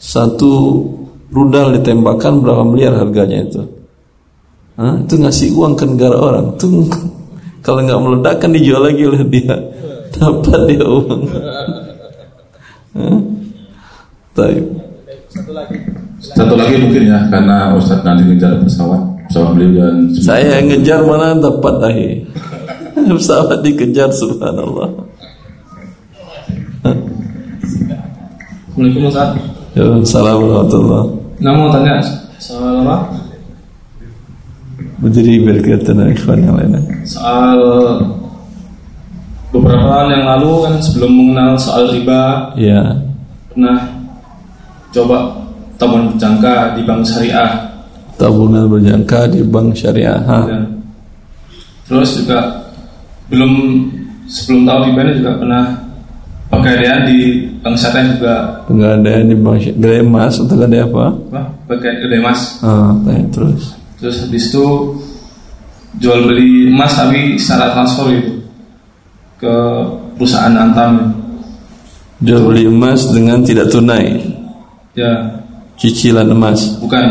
[0.00, 0.82] Satu
[1.28, 3.62] rudal ditembakkan berapa miliar harganya itu?
[4.74, 4.96] Hah?
[5.04, 6.46] Itu ngasih uang ke negara orang.
[6.56, 6.88] Itu
[7.66, 9.54] kalau nggak meledak kan dijual lagi oleh dia.
[10.14, 11.22] Dapat dia uang.
[14.34, 14.66] Taib.
[16.18, 21.02] Satu lagi mungkin ya karena Ustadz nanti ngejar pesawat pesawat beliau dan Saya yang ngejar
[21.02, 22.22] mana dapat ahi.
[23.18, 24.94] Pesawat dikejar subhanallah.
[28.70, 29.34] Assalamualaikum Ustaz.
[29.74, 31.06] Ya, Assalamualaikum warahmatullahi
[31.42, 31.98] Nah mau tanya
[32.38, 33.10] soal apa?
[35.02, 36.82] Berdiri biar kelihatan ikhwan yang lainnya.
[37.02, 37.58] Soal
[39.50, 43.02] beberapa tahun yang lalu kan sebelum mengenal soal riba Ya,
[43.50, 43.82] pernah
[44.94, 45.42] coba
[45.74, 47.73] tabungan berjangka di bank syariah.
[48.18, 50.20] Tabungan berjangka di bank syariah.
[50.22, 50.38] Ha.
[50.46, 50.60] Ya.
[51.84, 52.38] Terus juga
[53.28, 53.52] belum
[54.28, 55.64] sebelum tahu riba ini juga pernah
[56.48, 57.18] pegadaian di
[57.60, 58.34] bank syariah juga
[58.70, 59.78] Pengadaian di bank syariah.
[59.80, 61.04] Gadai emas atau gadai apa?
[61.68, 62.40] Pakai kedai emas.
[62.64, 63.62] Ah, tanya terus.
[64.00, 64.64] Terus habis itu
[66.02, 68.32] jual beli emas tapi secara transfer gitu
[69.38, 69.54] ke
[70.18, 71.12] perusahaan Antam.
[72.24, 74.16] Jual beli emas dengan tidak tunai.
[74.94, 75.10] Ya,
[75.74, 76.78] Cicilan emas.
[76.78, 77.02] bukan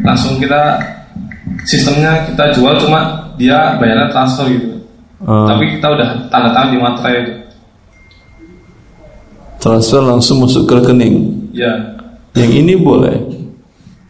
[0.00, 0.80] langsung kita
[1.68, 4.80] sistemnya kita jual cuma dia bayarnya transfer gitu.
[5.22, 7.32] Ah, Tapi kita udah tanda tangan di materai itu.
[9.62, 11.46] transfer langsung masuk ke rekening.
[11.54, 11.70] Ya,
[12.34, 13.16] Yang ini boleh.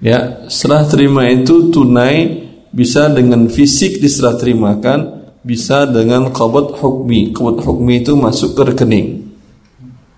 [0.01, 7.37] Ya, serah terima itu tunai bisa dengan fisik diserah terimakan, bisa dengan qabad hukmi.
[7.37, 9.29] Qabad hukmi itu masuk ke rekening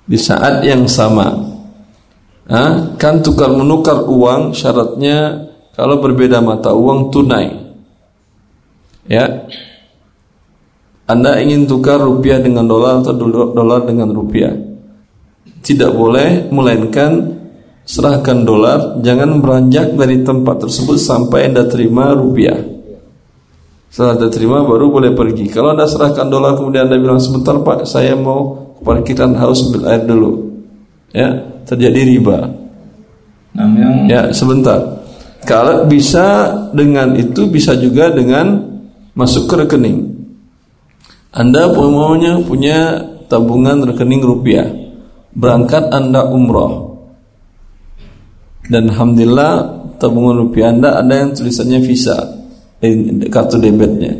[0.06, 1.32] di saat yang sama.
[2.44, 7.50] Nah, kan tukar menukar uang syaratnya kalau berbeda mata uang tunai.
[9.10, 9.46] Ya.
[11.04, 13.12] Anda ingin tukar rupiah dengan dolar atau
[13.52, 14.56] dolar dengan rupiah.
[15.60, 17.44] Tidak boleh melainkan
[17.84, 22.56] serahkan dolar, jangan beranjak dari tempat tersebut sampai Anda terima rupiah.
[23.92, 25.52] Setelah Anda terima baru boleh pergi.
[25.52, 29.92] Kalau Anda serahkan dolar kemudian Anda bilang sebentar Pak, saya mau ke parkiran haus ambil
[29.92, 30.32] air dulu.
[31.14, 31.30] Ya,
[31.68, 32.48] terjadi riba.
[33.54, 34.93] nah yang Ya, sebentar.
[35.44, 38.64] Kalau bisa dengan itu bisa juga dengan
[39.12, 39.98] masuk ke rekening.
[41.36, 44.68] Anda umumnya punya tabungan rekening rupiah.
[45.34, 46.96] Berangkat Anda umroh.
[48.64, 49.52] Dan alhamdulillah
[50.00, 52.16] tabungan rupiah Anda ada yang tulisannya Visa,
[52.80, 54.14] eh, kartu debitnya.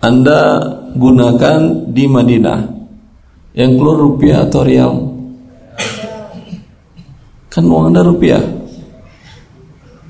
[0.00, 0.60] Anda
[0.96, 2.60] gunakan di Madinah.
[3.54, 4.92] Yang keluar rupiah atau rial?
[7.52, 8.63] Kan uang Anda rupiah.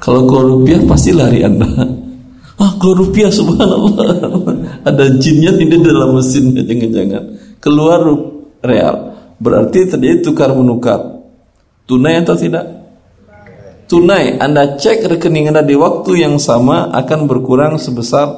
[0.04, 1.64] Kalau keluar rupiah pasti lari Anda.
[2.54, 4.06] Ah, keluar rupiah subhanallah.
[4.84, 7.24] Ada jinnya tidak dalam mesinnya jangan-jangan.
[7.58, 8.04] Keluar
[8.62, 8.96] real.
[9.42, 11.24] Berarti terjadi tukar menukar.
[11.88, 12.68] Tunai atau tidak?
[13.90, 14.38] Tunai.
[14.38, 18.28] Anda cek rekening Anda di waktu yang sama akan berkurang sebesar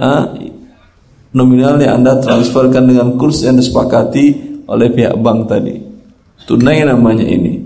[0.00, 0.32] ah,
[1.36, 4.24] nominal yang Anda transferkan dengan kurs yang disepakati
[4.64, 5.74] oleh pihak bank tadi.
[6.48, 7.59] Tunai namanya ini.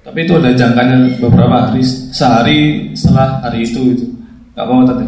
[0.00, 4.06] Tapi itu ada jangkanya beberapa hari, sehari setelah hari itu itu.
[4.56, 5.04] Gak mau tadi.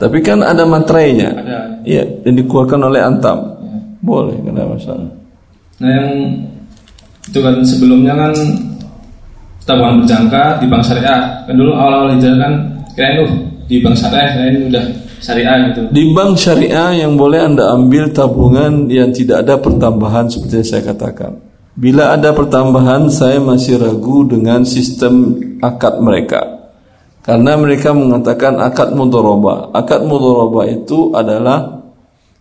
[0.00, 1.34] Tapi kan ada materainya.
[1.34, 1.58] Ada.
[1.84, 3.38] Iya, yang dikeluarkan oleh Antam.
[4.00, 5.10] Boleh, nggak ada masalah.
[5.76, 6.08] Nah yang
[7.28, 8.32] itu kan sebelumnya kan
[9.68, 11.20] tabungan berjangka di bank syariah.
[11.44, 12.52] Kan dulu awal-awal hijrah kan
[12.96, 13.30] kirain tuh
[13.68, 14.84] di bank syariah kirain udah
[15.20, 15.80] syariah gitu.
[15.92, 20.82] Di bank syariah yang boleh Anda ambil tabungan yang tidak ada pertambahan seperti yang saya
[20.96, 21.32] katakan.
[21.78, 26.60] Bila ada pertambahan, saya masih ragu dengan sistem akad mereka.
[27.20, 29.70] Karena mereka mengatakan akad mudoroba.
[29.70, 31.80] Akad mudoroba itu adalah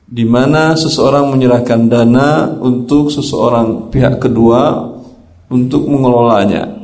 [0.09, 4.89] di mana seseorang menyerahkan dana untuk seseorang pihak kedua
[5.53, 6.81] untuk mengelolanya.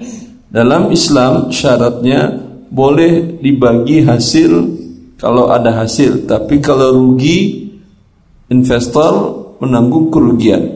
[0.52, 2.30] Dalam Islam syaratnya
[2.70, 4.52] boleh dibagi hasil
[5.16, 7.72] kalau ada hasil, tapi kalau rugi
[8.52, 9.14] investor
[9.64, 10.75] menanggung kerugian.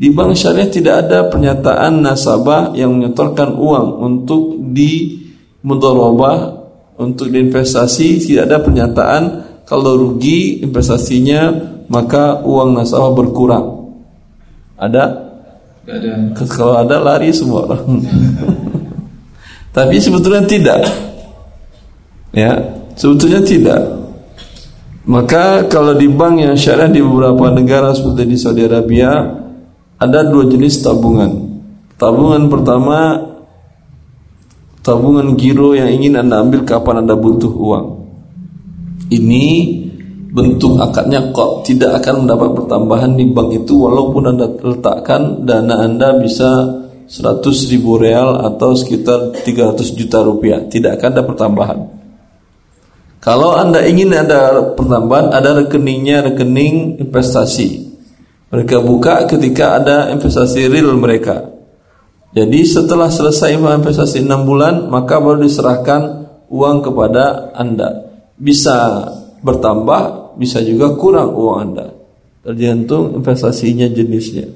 [0.00, 5.20] Di bank syariah tidak ada pernyataan nasabah yang menyetorkan uang untuk di
[5.60, 6.56] mudharabah
[6.96, 9.22] untuk investasi tidak ada pernyataan
[9.68, 11.52] kalau rugi investasinya
[11.92, 13.92] maka uang nasabah berkurang.
[14.80, 15.04] Ada?
[15.84, 16.32] ada.
[16.48, 18.00] Kalau ada lari semua orang.
[19.76, 20.80] Tapi sebetulnya tidak.
[22.32, 22.56] Ya,
[22.96, 23.80] sebetulnya tidak.
[25.04, 29.40] Maka kalau di bank yang syariah di beberapa negara seperti di Saudi Arabia
[30.00, 31.60] ada dua jenis tabungan.
[32.00, 33.20] Tabungan pertama
[34.80, 37.86] tabungan giro yang ingin Anda ambil kapan Anda butuh uang.
[39.12, 39.46] Ini
[40.32, 46.16] bentuk akadnya kok tidak akan mendapat pertambahan di bank itu walaupun Anda letakkan dana Anda
[46.16, 46.80] bisa
[47.10, 47.42] 100
[47.74, 51.78] ribu real atau sekitar 300 juta rupiah tidak akan ada pertambahan
[53.18, 57.89] kalau anda ingin ada pertambahan ada rekeningnya rekening investasi
[58.50, 61.46] mereka buka ketika ada investasi real mereka.
[62.34, 68.10] Jadi setelah selesai investasi 6 bulan maka baru diserahkan uang kepada anda.
[68.34, 69.06] Bisa
[69.42, 71.94] bertambah bisa juga kurang uang anda.
[72.42, 74.50] Tergantung investasinya jenisnya.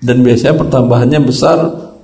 [0.00, 1.58] Dan biasanya pertambahannya besar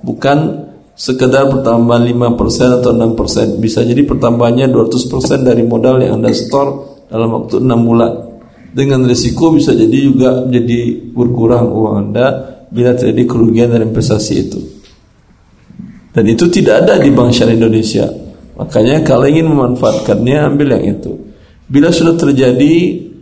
[0.05, 7.03] bukan sekedar pertambahan 5% atau 6% bisa jadi pertambahannya 200% dari modal yang Anda store
[7.07, 8.28] dalam waktu 6 bulan
[8.69, 12.25] dengan risiko bisa jadi juga jadi berkurang uang Anda
[12.69, 14.59] bila terjadi kerugian dari investasi itu.
[16.13, 18.05] Dan itu tidak ada di Bank Syariah Indonesia.
[18.57, 21.13] Makanya kalau ingin memanfaatkannya ambil yang itu.
[21.69, 22.73] Bila sudah terjadi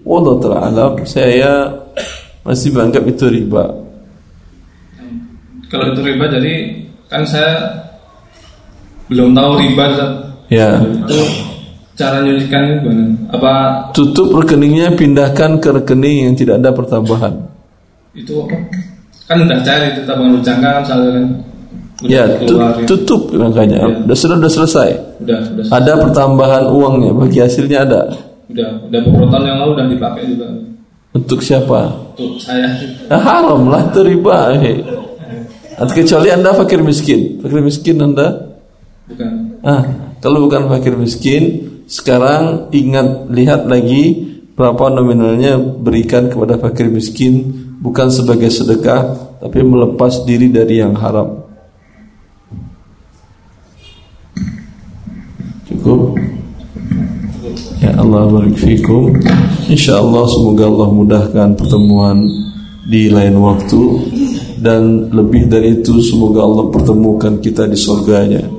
[0.07, 1.51] Allah Ta'ala saya
[2.47, 3.65] masih menganggap itu riba.
[5.67, 6.53] Kalau itu riba jadi
[7.11, 7.59] kan saya
[9.11, 9.85] belum tahu riba
[10.47, 10.79] ya.
[10.79, 11.19] itu
[11.97, 13.05] cara nyucikan gimana?
[13.33, 13.53] Apa
[13.91, 17.33] tutup rekeningnya pindahkan ke rekening yang tidak ada pertambahan.
[18.13, 18.55] Itu apa?
[19.27, 21.25] Kan udah cair itu tabungan berjangka kan.
[22.05, 23.81] Ya keluar, tutup makanya.
[23.81, 23.87] Ya.
[24.05, 24.89] udah sudah udah selesai.
[25.25, 28.01] Udah udah ada pertambahan uangnya bagi hasilnya ada.
[28.47, 30.47] Udah udah beberapa tahun yang lalu udah dipakai juga.
[31.17, 31.89] Untuk siapa?
[32.13, 32.69] Untuk saya.
[33.09, 34.77] Ya, haram lah itu riba eh.
[35.77, 37.41] Kecuali anda fakir miskin.
[37.41, 38.53] Fakir miskin anda?
[39.09, 39.31] Bukan.
[39.65, 47.47] Ah kalau bukan fakir miskin sekarang ingat lihat lagi berapa nominalnya berikan kepada fakir miskin
[47.79, 51.47] bukan sebagai sedekah tapi melepas diri dari yang haram.
[55.71, 56.19] Cukup?
[57.79, 59.15] Ya Allah barik fikum.
[59.71, 62.27] Insyaallah semoga Allah mudahkan pertemuan
[62.83, 63.83] di lain waktu.
[64.59, 68.56] Dan lebih dari itu semoga Allah pertemukan kita di surganya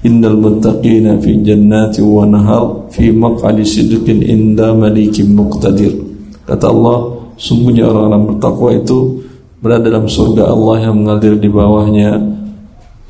[0.00, 5.92] Innal muttaqina fi jannati wa nahar fi maq'adi sidqin inda malikin muqtadir.
[6.48, 9.20] Kata Allah, sungguhnya orang-orang bertakwa itu
[9.60, 12.16] berada dalam surga Allah yang mengalir di bawahnya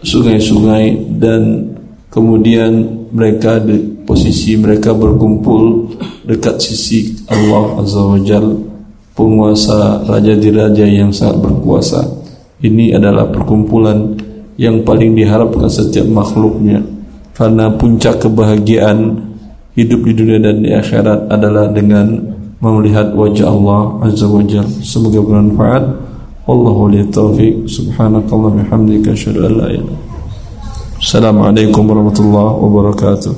[0.03, 1.73] sungai-sungai dan
[2.11, 5.95] kemudian mereka di posisi mereka berkumpul
[6.27, 8.51] dekat sisi Allah Azza wa Jal
[9.15, 12.01] penguasa raja di raja yang sangat berkuasa.
[12.61, 14.20] Ini adalah perkumpulan
[14.61, 16.85] yang paling diharapkan setiap makhluknya.
[17.33, 19.17] Karena puncak kebahagiaan
[19.73, 22.21] hidup di dunia dan di akhirat adalah dengan
[22.61, 25.85] melihat wajah Allah azza wajalla semoga bermanfaat.
[26.45, 27.65] Wallahu li taufiq.
[27.65, 30.11] Subhanakallah bihamdika asyhadu an la ilaha
[31.01, 33.33] Assalamualaikum warahmatullahi wabarakatuh